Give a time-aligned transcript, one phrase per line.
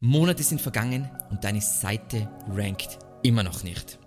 [0.00, 3.98] Monate sind vergangen und deine Seite rankt immer noch nicht.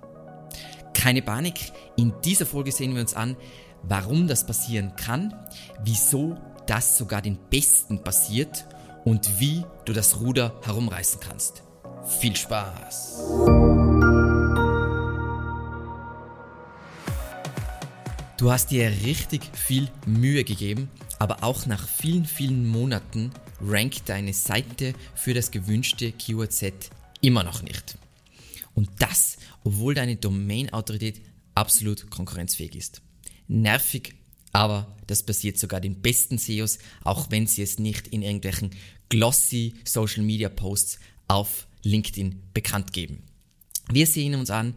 [0.93, 3.35] Keine Panik, in dieser Folge sehen wir uns an,
[3.83, 5.35] warum das passieren kann,
[5.83, 8.65] wieso das sogar den Besten passiert
[9.03, 11.63] und wie du das Ruder herumreißen kannst.
[12.07, 13.23] Viel Spaß!
[18.37, 20.89] Du hast dir richtig viel Mühe gegeben,
[21.21, 23.29] aber auch nach vielen, vielen Monaten
[23.61, 26.89] rankt deine Seite für das gewünschte Keyword-Set
[27.21, 27.95] immer noch nicht.
[28.73, 31.21] Und das, obwohl deine Domain-Autorität
[31.53, 33.03] absolut konkurrenzfähig ist.
[33.47, 34.15] Nervig,
[34.51, 38.71] aber das passiert sogar den besten SEOs, auch wenn sie es nicht in irgendwelchen
[39.09, 40.97] glossy Social Media Posts
[41.27, 43.21] auf LinkedIn bekannt geben.
[43.91, 44.73] Wir sehen uns an,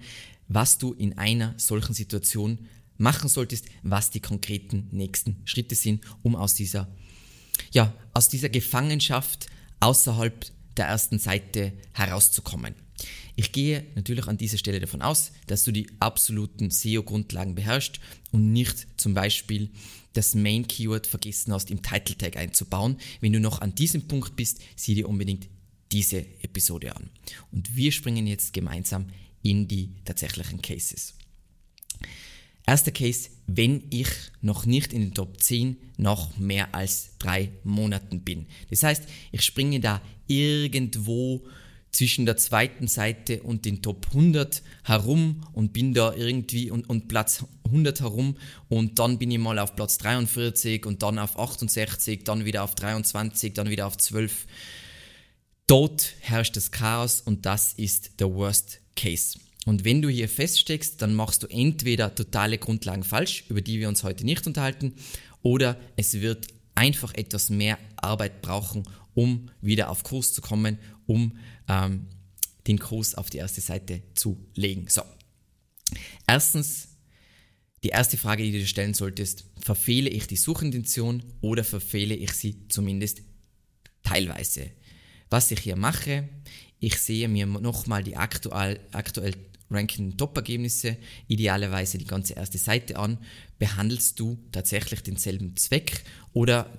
[0.49, 2.59] was du in einer solchen Situation
[2.97, 6.89] machen solltest, was die konkreten nächsten Schritte sind, um aus dieser,
[7.73, 9.47] ja, aus dieser Gefangenschaft
[9.81, 12.75] außerhalb der ersten Seite herauszukommen.
[13.37, 17.99] Ich gehe natürlich an dieser Stelle davon aus, dass du die absoluten SEO-Grundlagen beherrschst
[18.31, 19.71] und nicht zum Beispiel
[20.13, 22.97] das Main-Keyword vergessen hast, im Title Tag einzubauen.
[23.21, 25.49] Wenn du noch an diesem Punkt bist, sieh dir unbedingt
[25.91, 27.11] diese Episode an.
[27.51, 29.07] Und wir springen jetzt gemeinsam
[29.43, 31.15] in die tatsächlichen Cases.
[32.67, 34.09] Erster Case, wenn ich
[34.41, 38.47] noch nicht in den Top 10 nach mehr als drei Monaten bin.
[38.71, 41.45] Das heißt, ich springe da irgendwo
[41.95, 47.09] zwischen der zweiten Seite und den Top 100 herum und bin da irgendwie und, und
[47.09, 48.37] Platz 100 herum
[48.69, 52.75] und dann bin ich mal auf Platz 43 und dann auf 68, dann wieder auf
[52.75, 54.47] 23, dann wieder auf 12.
[55.67, 59.39] Dort herrscht das Chaos und das ist der Worst Case.
[59.65, 63.89] Und wenn du hier feststeckst, dann machst du entweder totale Grundlagen falsch, über die wir
[63.89, 64.95] uns heute nicht unterhalten,
[65.43, 71.37] oder es wird einfach etwas mehr Arbeit brauchen, um wieder auf Kurs zu kommen, um
[71.69, 72.07] ähm,
[72.67, 74.87] den Kurs auf die erste Seite zu legen.
[74.89, 75.03] So.
[76.27, 76.89] Erstens,
[77.85, 82.33] die erste Frage, die du dir stellen solltest, verfehle ich die Suchintention oder verfehle ich
[82.33, 83.23] sie zumindest
[84.03, 84.71] teilweise?
[85.31, 86.29] Was ich hier mache,
[86.81, 89.35] ich sehe mir nochmal die aktuell, aktuell
[89.75, 90.97] ranken Top-Ergebnisse,
[91.29, 93.19] idealerweise die ganze erste Seite an.
[93.59, 96.71] Behandelst du tatsächlich denselben Zweck oder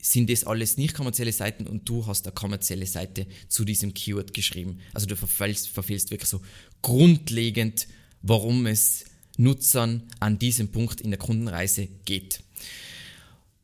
[0.00, 4.34] sind das alles nicht kommerzielle Seiten und du hast eine kommerzielle Seite zu diesem Keyword
[4.34, 4.80] geschrieben?
[4.92, 6.42] Also du verfehlst, verfehlst wirklich so
[6.82, 7.86] grundlegend,
[8.20, 9.04] warum es
[9.36, 12.42] Nutzern an diesem Punkt in der Kundenreise geht.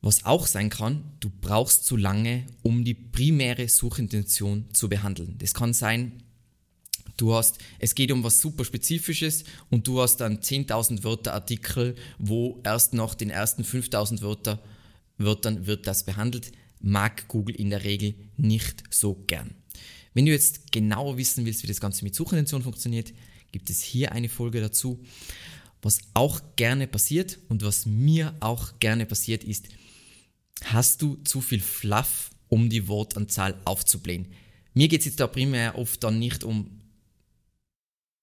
[0.01, 5.37] Was auch sein kann, du brauchst zu lange, um die primäre Suchintention zu behandeln.
[5.39, 6.23] Das kann sein,
[7.19, 11.97] Du hast, es geht um was super Spezifisches und du hast dann 10.000 Wörter Artikel,
[12.19, 14.63] wo erst nach den ersten 5.000 Wörter,
[15.19, 16.53] Wörtern wird das behandelt.
[16.81, 19.51] Mag Google in der Regel nicht so gern.
[20.15, 23.13] Wenn du jetzt genauer wissen willst, wie das Ganze mit Suchintention funktioniert,
[23.51, 25.05] gibt es hier eine Folge dazu.
[25.83, 29.69] Was auch gerne passiert und was mir auch gerne passiert ist,
[30.65, 34.29] hast du zu viel Fluff, um die Wortanzahl aufzublähen.
[34.75, 36.78] Mir geht es jetzt da primär oft dann nicht um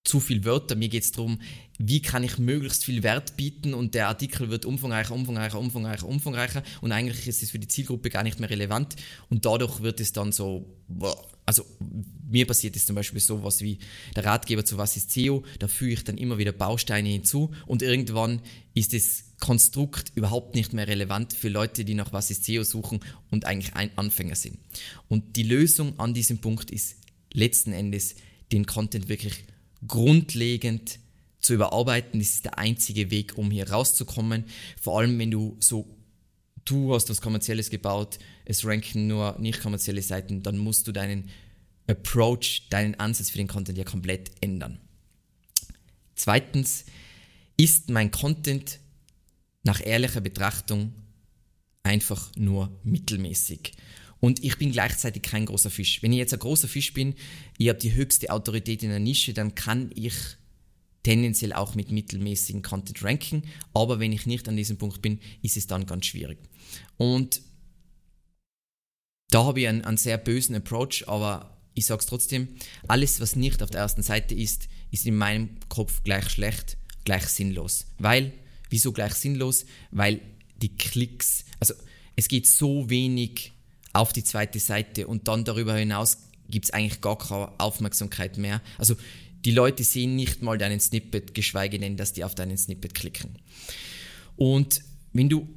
[0.05, 0.75] zu viel Wörter.
[0.75, 1.39] Mir geht es darum,
[1.77, 6.63] wie kann ich möglichst viel Wert bieten und der Artikel wird umfangreicher, umfangreicher, umfangreicher, umfangreicher
[6.81, 8.95] und eigentlich ist es für die Zielgruppe gar nicht mehr relevant
[9.29, 10.65] und dadurch wird es dann so,
[11.45, 11.65] also
[12.29, 13.79] mir passiert es zum Beispiel sowas wie
[14.15, 17.81] der Ratgeber zu was ist SEO, da füge ich dann immer wieder Bausteine hinzu und
[17.81, 18.41] irgendwann
[18.73, 23.01] ist das Konstrukt überhaupt nicht mehr relevant für Leute, die nach was ist SEO suchen
[23.31, 24.59] und eigentlich ein Anfänger sind.
[25.09, 26.95] Und die Lösung an diesem Punkt ist
[27.33, 28.15] letzten Endes
[28.53, 29.43] den Content wirklich
[29.87, 30.99] grundlegend
[31.39, 32.19] zu überarbeiten.
[32.19, 34.45] Das ist der einzige Weg, um hier rauszukommen.
[34.81, 35.87] Vor allem, wenn du so,
[36.65, 41.29] du hast was Kommerzielles gebaut, es ranken nur nicht kommerzielle Seiten, dann musst du deinen
[41.87, 44.79] Approach, deinen Ansatz für den Content ja komplett ändern.
[46.15, 46.85] Zweitens,
[47.57, 48.79] ist mein Content
[49.63, 50.93] nach ehrlicher Betrachtung
[51.83, 53.73] einfach nur mittelmäßig.
[54.25, 56.01] Und ich bin gleichzeitig kein großer Fisch.
[56.01, 57.13] Wenn ich jetzt ein großer Fisch bin,
[57.59, 60.15] ich habe die höchste Autorität in der Nische, dann kann ich
[61.03, 63.43] tendenziell auch mit mittelmäßigen Content ranken.
[63.75, 66.39] Aber wenn ich nicht an diesem Punkt bin, ist es dann ganz schwierig.
[66.97, 67.39] Und
[69.29, 72.47] da habe ich einen, einen sehr bösen Approach, aber ich sage es trotzdem,
[72.87, 77.27] alles, was nicht auf der ersten Seite ist, ist in meinem Kopf gleich schlecht, gleich
[77.27, 77.85] sinnlos.
[77.99, 78.33] Weil,
[78.71, 79.67] wieso gleich sinnlos?
[79.91, 80.19] Weil
[80.57, 81.75] die Klicks, also
[82.15, 83.54] es geht so wenig
[83.95, 86.17] auf die zweite Seite und dann darüber hinaus
[86.49, 88.61] gibt es eigentlich gar keine Aufmerksamkeit mehr.
[88.77, 88.95] Also
[89.45, 93.37] die Leute sehen nicht mal deinen Snippet, geschweige denn, dass die auf deinen Snippet klicken.
[94.35, 94.81] Und
[95.13, 95.47] wenn du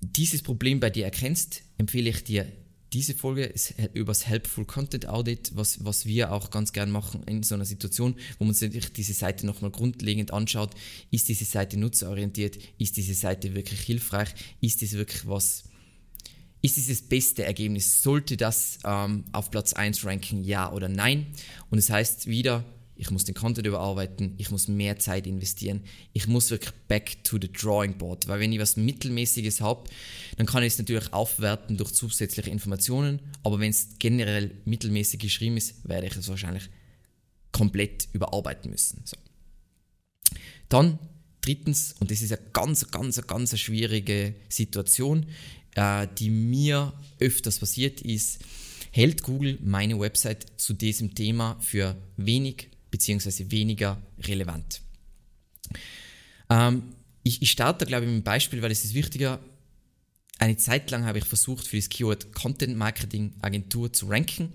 [0.00, 2.46] dieses Problem bei dir erkennst, empfehle ich dir
[2.92, 3.52] diese Folge
[3.94, 7.64] über das Helpful Content Audit, was, was wir auch ganz gern machen in so einer
[7.64, 10.70] Situation, wo man sich diese Seite nochmal grundlegend anschaut.
[11.10, 12.58] Ist diese Seite nutzerorientiert?
[12.78, 14.28] Ist diese Seite wirklich hilfreich?
[14.60, 15.64] Ist das wirklich was,
[16.62, 18.02] ist dieses beste Ergebnis?
[18.02, 21.26] Sollte das ähm, auf Platz 1 ranken, ja oder nein?
[21.70, 22.64] Und es das heißt wieder,
[22.94, 25.82] ich muss den Content überarbeiten, ich muss mehr Zeit investieren,
[26.12, 29.90] ich muss wirklich back to the drawing board, weil wenn ich was Mittelmäßiges habe,
[30.36, 35.56] dann kann ich es natürlich aufwerten durch zusätzliche Informationen, aber wenn es generell mittelmäßig geschrieben
[35.56, 36.68] ist, werde ich es wahrscheinlich
[37.50, 39.02] komplett überarbeiten müssen.
[39.04, 39.16] So.
[40.68, 41.00] Dann
[41.40, 45.26] drittens, und das ist eine ganz, ganz, ganz schwierige Situation,
[45.74, 48.40] äh, die mir öfters passiert ist,
[48.90, 53.50] hält Google meine Website zu diesem Thema für wenig bzw.
[53.50, 54.82] weniger relevant.
[56.50, 56.82] Ähm,
[57.22, 59.40] ich, ich starte, glaube ich, mit einem Beispiel, weil es ist wichtiger.
[60.38, 64.52] Eine Zeit lang habe ich versucht, für das Keyword Content Marketing Agentur zu ranken.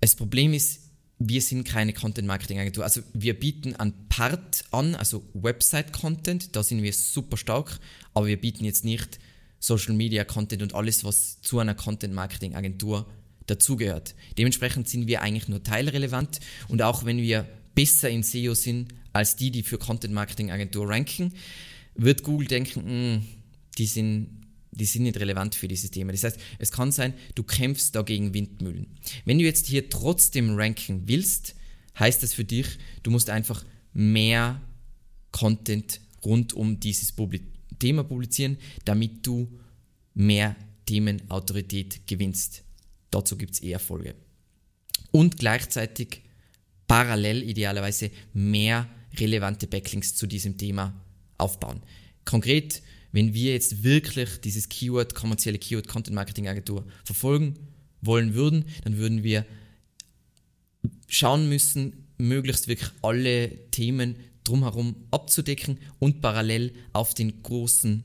[0.00, 0.80] Das Problem ist,
[1.18, 2.84] wir sind keine Content Marketing Agentur.
[2.84, 7.78] Also wir bieten einen Part an, also Website Content, da sind wir super stark,
[8.14, 9.18] aber wir bieten jetzt nicht
[9.64, 13.06] Social Media Content und alles, was zu einer Content Marketing Agentur
[13.46, 14.14] dazugehört.
[14.36, 19.36] Dementsprechend sind wir eigentlich nur teilrelevant und auch wenn wir besser in SEO sind als
[19.36, 21.32] die, die für Content Marketing Agentur ranken,
[21.94, 23.24] wird Google denken, hm,
[23.78, 24.44] die sind
[24.76, 26.10] die sind nicht relevant für dieses Thema.
[26.10, 28.88] Das heißt, es kann sein, du kämpfst dagegen Windmühlen.
[29.24, 31.54] Wenn du jetzt hier trotzdem ranken willst,
[31.96, 32.66] heißt das für dich,
[33.04, 34.60] du musst einfach mehr
[35.30, 37.12] Content rund um dieses
[37.78, 39.48] Thema publizieren, damit du
[40.14, 40.56] mehr
[40.86, 42.62] Themenautorität gewinnst.
[43.10, 44.14] Dazu gibt es eher Erfolge.
[45.10, 46.22] Und gleichzeitig
[46.86, 50.94] parallel idealerweise mehr relevante Backlinks zu diesem Thema
[51.38, 51.82] aufbauen.
[52.24, 52.82] Konkret,
[53.12, 57.54] wenn wir jetzt wirklich dieses Keyword, kommerzielle Keyword Content Marketing Agentur verfolgen
[58.00, 59.46] wollen würden, dann würden wir
[61.06, 68.04] schauen müssen, möglichst wirklich alle Themen drumherum abzudecken und parallel auf den großen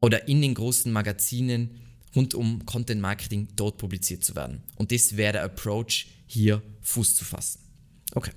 [0.00, 1.80] oder in den großen Magazinen
[2.14, 4.62] rund um Content Marketing dort publiziert zu werden.
[4.76, 7.60] Und das wäre der Approach, hier Fuß zu fassen.
[8.14, 8.32] Okay.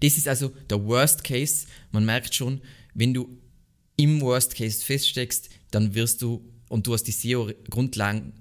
[0.00, 1.66] Das ist also der Worst Case.
[1.90, 2.60] Man merkt schon,
[2.94, 3.40] wenn du
[3.96, 8.32] im Worst Case feststeckst, dann wirst du, und du hast die SEO-Grundlagen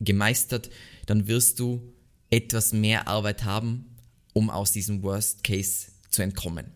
[0.00, 0.70] gemeistert,
[1.06, 1.92] dann wirst du
[2.30, 3.96] etwas mehr Arbeit haben,
[4.32, 6.66] um aus diesem Worst Case zu entkommen.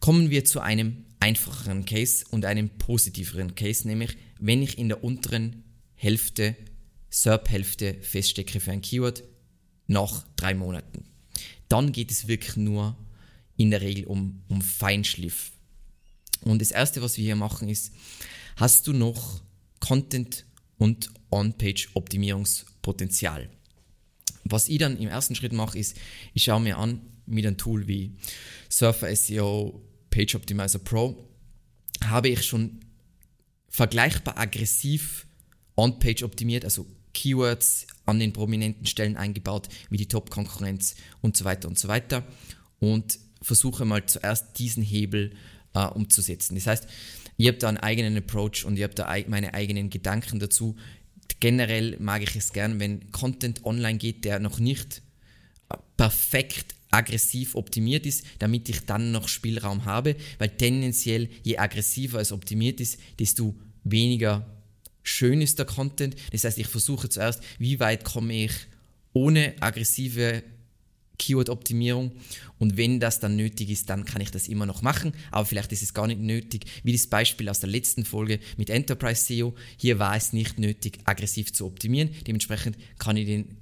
[0.00, 5.04] Kommen wir zu einem einfacheren Case und einem positiveren Case, nämlich wenn ich in der
[5.04, 5.62] unteren
[5.94, 6.56] Hälfte,
[7.10, 9.22] SERP-Hälfte feststecke für ein Keyword
[9.86, 11.04] nach drei Monaten.
[11.68, 12.96] Dann geht es wirklich nur
[13.56, 15.52] in der Regel um, um Feinschliff.
[16.40, 17.92] Und das erste, was wir hier machen, ist,
[18.56, 19.40] hast du noch
[19.78, 20.44] Content
[20.78, 23.48] und On-Page-Optimierungspotenzial?
[24.44, 25.96] Was ich dann im ersten Schritt mache, ist,
[26.34, 27.00] ich schaue mir an
[27.32, 28.12] mit einem Tool wie
[28.68, 29.80] Surfer SEO,
[30.10, 31.16] Page Optimizer Pro,
[32.04, 32.80] habe ich schon
[33.68, 35.26] vergleichbar aggressiv
[35.76, 41.68] On-Page optimiert, also Keywords an den prominenten Stellen eingebaut, wie die Top-Konkurrenz und so weiter
[41.68, 42.24] und so weiter.
[42.78, 45.34] Und versuche mal zuerst diesen Hebel
[45.74, 46.54] äh, umzusetzen.
[46.54, 46.86] Das heißt,
[47.36, 50.76] ich habe da einen eigenen Approach und ich habe da meine eigenen Gedanken dazu.
[51.40, 55.02] Generell mag ich es gern, wenn Content online geht, der noch nicht
[55.96, 62.30] perfekt aggressiv optimiert ist, damit ich dann noch Spielraum habe, weil tendenziell je aggressiver es
[62.30, 64.46] optimiert ist, desto weniger
[65.02, 66.14] schön ist der Content.
[66.30, 68.52] Das heißt, ich versuche zuerst, wie weit komme ich
[69.12, 70.42] ohne aggressive
[71.18, 72.12] Keyword-Optimierung
[72.58, 75.72] und wenn das dann nötig ist, dann kann ich das immer noch machen, aber vielleicht
[75.72, 79.54] ist es gar nicht nötig, wie das Beispiel aus der letzten Folge mit Enterprise SEO.
[79.76, 82.10] Hier war es nicht nötig, aggressiv zu optimieren.
[82.26, 83.56] Dementsprechend kann ich den,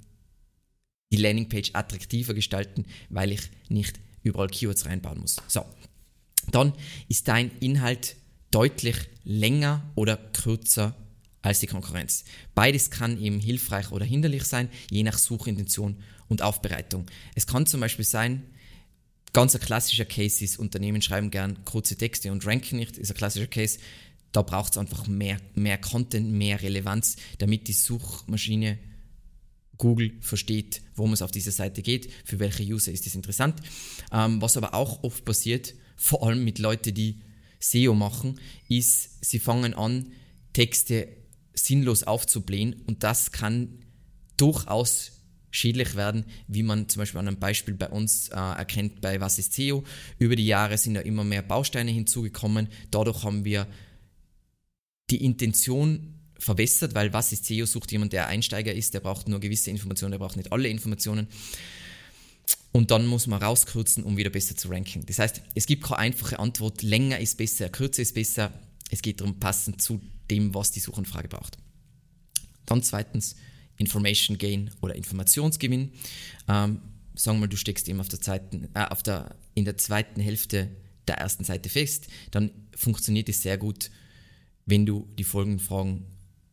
[1.11, 5.37] die Landingpage attraktiver gestalten, weil ich nicht überall Keywords reinbauen muss.
[5.47, 5.65] So,
[6.49, 6.73] dann
[7.07, 8.15] ist dein Inhalt
[8.49, 10.95] deutlich länger oder kürzer
[11.41, 12.23] als die Konkurrenz.
[12.53, 17.07] Beides kann eben hilfreich oder hinderlich sein, je nach Suchintention und Aufbereitung.
[17.35, 18.43] Es kann zum Beispiel sein,
[19.33, 23.17] ganz ein klassischer Case ist, Unternehmen schreiben gern kurze Texte und ranken nicht, ist ein
[23.17, 23.79] klassischer Case.
[24.31, 28.77] Da braucht es einfach mehr, mehr Content, mehr Relevanz, damit die Suchmaschine
[29.81, 33.59] Google versteht, worum es auf dieser Seite geht, für welche User ist das interessant.
[34.11, 37.19] Ähm, was aber auch oft passiert, vor allem mit Leuten, die
[37.59, 40.11] SEO machen, ist, sie fangen an,
[40.53, 41.07] Texte
[41.53, 43.79] sinnlos aufzublähen und das kann
[44.37, 45.13] durchaus
[45.49, 49.39] schädlich werden, wie man zum Beispiel an einem Beispiel bei uns äh, erkennt bei Was
[49.39, 49.83] ist SEO.
[50.19, 52.69] Über die Jahre sind da immer mehr Bausteine hinzugekommen.
[52.91, 53.67] Dadurch haben wir
[55.09, 57.65] die Intention verwässert, weil was ist SEO?
[57.65, 61.27] Sucht jemand, der Einsteiger ist, der braucht nur gewisse Informationen, der braucht nicht alle Informationen.
[62.71, 65.05] Und dann muss man rauskürzen, um wieder besser zu ranken.
[65.05, 68.51] Das heißt, es gibt keine einfache Antwort, länger ist besser, kürzer ist besser.
[68.89, 71.57] Es geht darum, passend zu dem, was die Suchanfrage braucht.
[72.65, 73.35] Dann zweitens
[73.77, 75.91] Information Gain oder Informationsgewinn.
[76.47, 76.81] Ähm,
[77.15, 80.21] sagen wir mal, du steckst eben auf der, zweiten, äh, auf der, in der zweiten
[80.21, 80.69] Hälfte
[81.07, 83.91] der ersten Seite fest, dann funktioniert es sehr gut,
[84.65, 86.05] wenn du die folgenden Fragen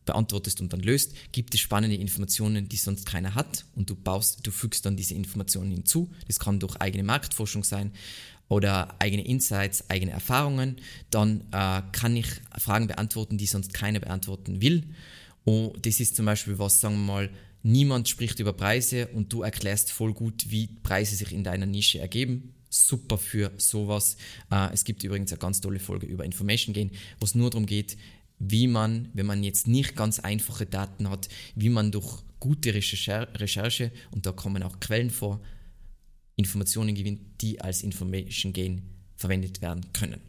[0.09, 4.45] beantwortest und dann löst, gibt es spannende Informationen, die sonst keiner hat und du baust,
[4.45, 6.09] du fügst dann diese Informationen hinzu.
[6.27, 7.91] Das kann durch eigene Marktforschung sein
[8.47, 10.77] oder eigene Insights, eigene Erfahrungen.
[11.11, 14.83] Dann äh, kann ich Fragen beantworten, die sonst keiner beantworten will.
[15.45, 17.29] Und das ist zum Beispiel was, sagen wir mal,
[17.61, 21.99] niemand spricht über Preise und du erklärst voll gut, wie Preise sich in deiner Nische
[21.99, 24.15] ergeben super für sowas.
[24.51, 27.65] Äh, es gibt übrigens eine ganz tolle Folge über Information Gain, wo es nur darum
[27.65, 27.97] geht,
[28.39, 33.91] wie man, wenn man jetzt nicht ganz einfache Daten hat, wie man durch gute Recherche,
[34.11, 35.41] und da kommen auch Quellen vor,
[36.37, 38.81] Informationen gewinnt, die als Information Gain
[39.17, 40.21] verwendet werden können.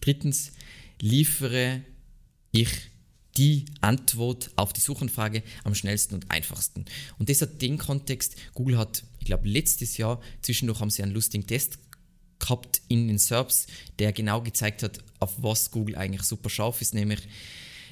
[0.00, 0.52] Drittens,
[1.00, 1.82] liefere
[2.52, 2.68] ich
[3.38, 6.84] die Antwort auf die Suchanfrage am schnellsten und einfachsten.
[7.18, 11.12] Und das hat den Kontext, Google hat, ich glaube, letztes Jahr, zwischendurch haben sie einen
[11.12, 11.78] lustigen Test
[12.38, 13.66] gehabt in den SERPs,
[13.98, 17.20] der genau gezeigt hat, auf was Google eigentlich super scharf ist, nämlich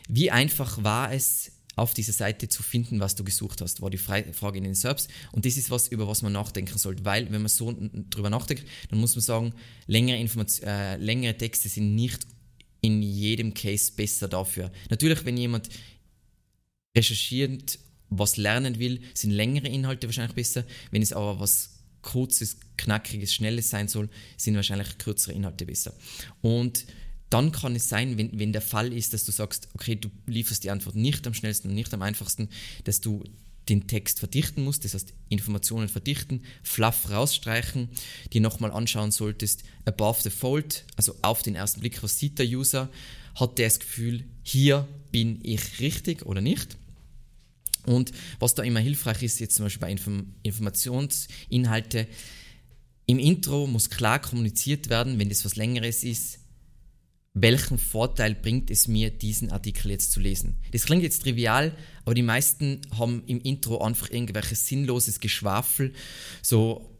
[0.09, 3.99] wie einfach war es, auf dieser Seite zu finden, was du gesucht hast, war die
[3.99, 5.09] Frage in den SERPs.
[5.33, 7.77] Und das ist was, über was man nachdenken sollte, weil wenn man so
[8.11, 9.53] drüber nachdenkt, dann muss man sagen,
[9.87, 10.19] längere,
[10.63, 12.27] äh, längere Texte sind nicht
[12.81, 14.73] in jedem Case besser dafür.
[14.89, 15.69] Natürlich, wenn jemand
[16.97, 20.65] recherchierend was lernen will, sind längere Inhalte wahrscheinlich besser.
[20.91, 25.95] Wenn es aber was kurzes, knackiges, schnelles sein soll, sind wahrscheinlich kürzere Inhalte besser.
[26.41, 26.87] Und
[27.31, 30.63] dann kann es sein, wenn, wenn der Fall ist, dass du sagst, okay, du lieferst
[30.63, 32.49] die Antwort nicht am schnellsten und nicht am einfachsten,
[32.85, 33.25] dass du
[33.69, 37.89] den Text verdichten musst, das heißt Informationen verdichten, Fluff rausstreichen,
[38.33, 42.47] die nochmal anschauen solltest, above the fold, also auf den ersten Blick, was sieht der
[42.47, 42.89] User,
[43.35, 46.77] hat der das Gefühl, hier bin ich richtig oder nicht.
[47.87, 52.07] Und was da immer hilfreich ist, jetzt zum Beispiel bei Inform Informationsinhalte,
[53.07, 56.41] im Intro muss klar kommuniziert werden, wenn das was Längeres ist,
[57.39, 60.57] welchen Vorteil bringt es mir, diesen Artikel jetzt zu lesen?
[60.73, 65.93] Das klingt jetzt trivial, aber die meisten haben im Intro einfach irgendwelches sinnloses Geschwafel,
[66.41, 66.96] so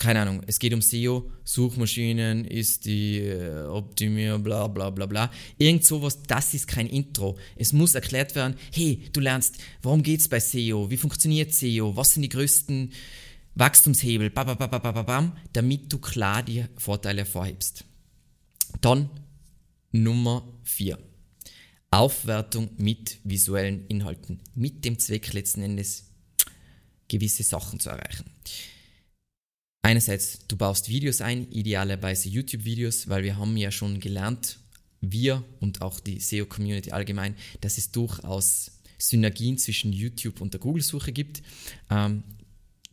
[0.00, 5.30] keine Ahnung, es geht um SEO, Suchmaschinen ist die äh, Optimier, bla bla bla bla.
[5.58, 7.36] Irgend sowas, das ist kein Intro.
[7.54, 11.94] Es muss erklärt werden, hey, du lernst, warum geht es bei SEO, wie funktioniert SEO,
[11.96, 12.94] was sind die größten
[13.56, 17.84] Wachstumshebel, bam, damit du klar die Vorteile hervorhebst.
[18.80, 19.10] Dann
[19.92, 20.98] Nummer 4.
[21.90, 24.40] Aufwertung mit visuellen Inhalten.
[24.54, 26.06] Mit dem Zweck letzten Endes
[27.06, 28.24] gewisse Sachen zu erreichen.
[29.82, 34.58] Einerseits, du baust Videos ein, idealerweise YouTube-Videos, weil wir haben ja schon gelernt,
[35.00, 41.12] wir und auch die SEO-Community allgemein, dass es durchaus Synergien zwischen YouTube und der Google-Suche
[41.12, 41.42] gibt.
[41.90, 42.22] Ähm,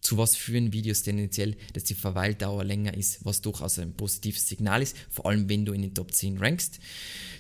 [0.08, 4.82] zu was führen Videos tendenziell, dass die Verweildauer länger ist, was durchaus ein positives Signal
[4.82, 6.80] ist, vor allem wenn du in den Top 10 rankst.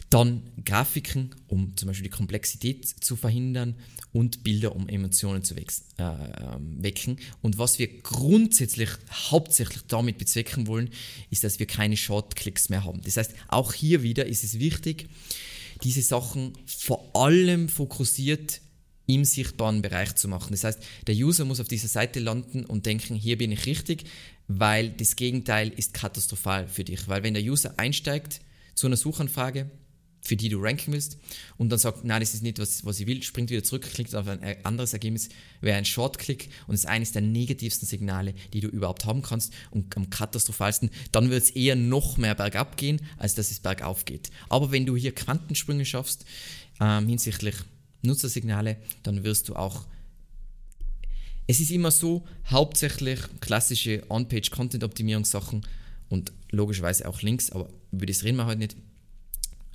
[0.09, 3.75] Dann Grafiken, um zum Beispiel die Komplexität zu verhindern
[4.11, 5.63] und Bilder, um Emotionen zu äh,
[5.97, 7.19] ähm, wecken.
[7.41, 10.89] Und was wir grundsätzlich hauptsächlich damit bezwecken wollen,
[11.29, 12.99] ist, dass wir keine Shortclicks mehr haben.
[13.01, 15.07] Das heißt, auch hier wieder ist es wichtig,
[15.83, 18.59] diese Sachen vor allem fokussiert
[19.07, 20.51] im sichtbaren Bereich zu machen.
[20.51, 24.03] Das heißt, der User muss auf dieser Seite landen und denken, hier bin ich richtig,
[24.47, 27.07] weil das Gegenteil ist katastrophal für dich.
[27.07, 28.41] Weil wenn der User einsteigt
[28.75, 29.71] zu einer Suchanfrage,
[30.21, 31.17] für die du ranken willst
[31.57, 34.13] und dann sagt, nein, das ist nicht, was, was ich will, springt wieder zurück, klickt
[34.13, 35.29] auf ein anderes Ergebnis,
[35.61, 39.95] wäre ein Shortclick und ist eines der negativsten Signale, die du überhaupt haben kannst und
[39.95, 44.29] am katastrophalsten, dann wird es eher noch mehr bergab gehen, als dass es bergauf geht.
[44.49, 46.25] Aber wenn du hier Quantensprünge schaffst
[46.81, 47.55] ähm, hinsichtlich
[48.07, 49.85] Nutzersignale, dann wirst du auch.
[51.45, 55.65] Es ist immer so, hauptsächlich klassische On-Page-Content-Optimierungssachen
[56.09, 58.75] und logischerweise auch Links, aber über das reden wir heute nicht.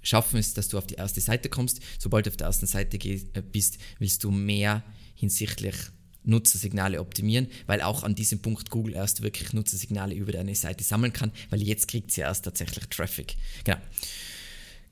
[0.02, 1.80] Schaffen es, dass du auf die erste Seite kommst.
[1.98, 4.82] Sobald du auf der ersten Seite äh, bist, willst du mehr
[5.14, 5.76] hinsichtlich
[6.24, 11.12] Nutzersignale optimieren, weil auch an diesem Punkt Google erst wirklich Nutzersignale über deine Seite sammeln
[11.12, 13.36] kann, weil jetzt kriegt sie erst tatsächlich Traffic.
[13.64, 13.78] Genau.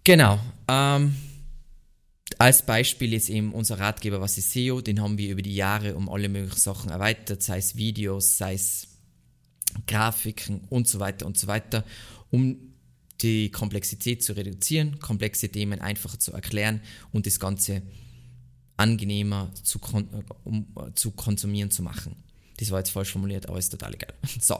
[0.05, 0.41] Genau.
[0.69, 1.15] Ähm,
[2.41, 5.95] als Beispiel jetzt eben unser Ratgeber, was ist SEO, den haben wir über die Jahre
[5.95, 8.89] um alle möglichen Sachen erweitert, sei es Videos, sei es
[9.87, 11.85] Grafiken und so weiter und so weiter,
[12.31, 12.57] um
[13.21, 16.81] die Komplexität zu reduzieren, komplexe Themen einfacher zu erklären
[17.13, 17.83] und das Ganze
[18.79, 20.09] angenehmer zu, kon
[20.45, 22.17] um, zu konsumieren zu machen.
[22.57, 24.15] Das war jetzt falsch formuliert, aber ist total egal.
[24.41, 24.59] So.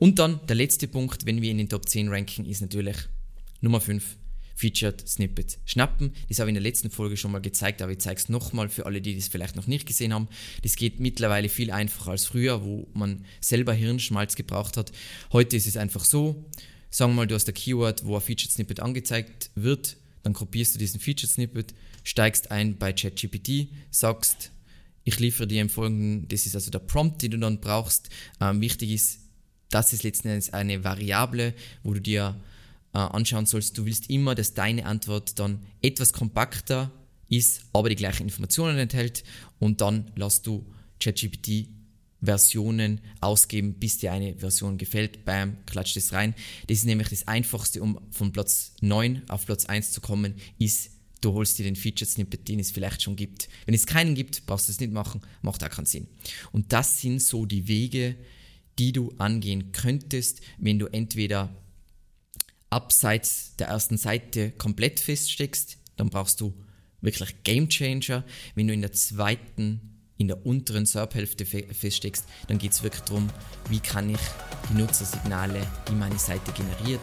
[0.00, 2.96] Und dann der letzte Punkt, wenn wir in den Top 10 ranken, ist natürlich
[3.60, 4.16] Nummer 5,
[4.54, 6.12] Featured Snippet schnappen.
[6.28, 8.68] Das habe ich in der letzten Folge schon mal gezeigt, aber ich zeige es nochmal
[8.68, 10.28] für alle, die das vielleicht noch nicht gesehen haben.
[10.62, 14.92] Das geht mittlerweile viel einfacher als früher, wo man selber Hirnschmalz gebraucht hat.
[15.32, 16.44] Heute ist es einfach so,
[16.90, 20.74] sagen wir mal, du hast ein Keyword, wo ein Featured Snippet angezeigt wird, dann kopierst
[20.74, 24.52] du diesen Featured Snippet, steigst ein bei ChatGPT, sagst,
[25.04, 28.08] ich liefere dir im Folgenden, das ist also der Prompt, den du dann brauchst.
[28.40, 29.18] Ähm, wichtig ist,
[29.70, 32.38] das ist letzten Endes eine Variable, wo du dir
[32.94, 33.76] äh, anschauen sollst.
[33.78, 36.90] Du willst immer, dass deine Antwort dann etwas kompakter
[37.28, 39.24] ist, aber die gleichen Informationen enthält
[39.58, 40.66] und dann lässt du
[41.00, 41.68] ChatGPT
[42.22, 45.24] Versionen ausgeben, bis dir eine Version gefällt.
[45.24, 46.34] Bam, klatscht es rein.
[46.68, 50.90] Das ist nämlich das Einfachste, um von Platz 9 auf Platz 1 zu kommen, ist,
[51.20, 53.48] du holst dir den Feature Snippet, den es vielleicht schon gibt.
[53.66, 56.06] Wenn es keinen gibt, brauchst du es nicht machen, macht auch keinen Sinn.
[56.52, 58.16] Und das sind so die Wege,
[58.78, 61.54] die du angehen könntest, wenn du entweder
[62.72, 66.54] abseits der ersten Seite komplett feststeckst, dann brauchst du
[67.02, 68.24] wirklich Game Changer.
[68.54, 73.28] Wenn du in der zweiten, in der unteren SERP-Hälfte feststeckst, dann geht es wirklich darum,
[73.68, 74.20] wie kann ich
[74.70, 77.00] die Nutzersignale, die meine Seite generiert,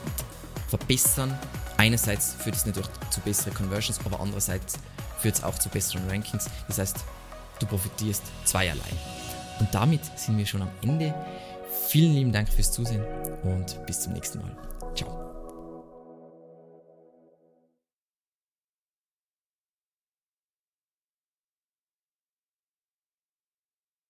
[0.67, 1.37] verbessern.
[1.77, 4.77] Einerseits führt es natürlich zu besseren Conversions, aber andererseits
[5.19, 6.49] führt es auch zu besseren Rankings.
[6.67, 6.97] Das heißt,
[7.59, 8.91] du profitierst zweierlei.
[9.59, 11.13] Und damit sind wir schon am Ende.
[11.89, 13.03] Vielen lieben Dank fürs Zusehen
[13.43, 14.78] und bis zum nächsten Mal.